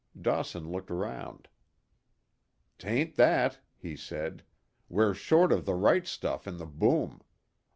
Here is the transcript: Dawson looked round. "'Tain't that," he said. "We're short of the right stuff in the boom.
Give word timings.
Dawson 0.19 0.71
looked 0.71 0.89
round. 0.89 1.47
"'Tain't 2.79 3.17
that," 3.17 3.59
he 3.77 3.95
said. 3.95 4.43
"We're 4.89 5.13
short 5.13 5.51
of 5.51 5.65
the 5.67 5.75
right 5.75 6.07
stuff 6.07 6.47
in 6.47 6.57
the 6.57 6.65
boom. 6.65 7.21